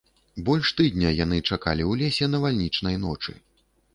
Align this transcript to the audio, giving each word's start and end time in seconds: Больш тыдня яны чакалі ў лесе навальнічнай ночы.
Больш 0.45 0.71
тыдня 0.79 1.11
яны 1.17 1.37
чакалі 1.49 1.83
ў 1.91 2.01
лесе 2.01 2.31
навальнічнай 2.37 2.95
ночы. 3.05 3.37